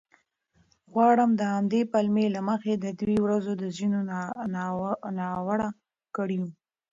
غواړم 0.93 1.29
د 1.35 1.41
همدې 1.53 1.81
پلمې 1.91 2.25
له 2.35 2.41
مخې 2.49 2.73
د 2.83 2.85
دې 3.01 3.15
ورځو 3.25 3.51
د 3.61 3.63
ځینو 3.77 3.99
ناوړه 5.19 5.69
کړیو 6.15 6.47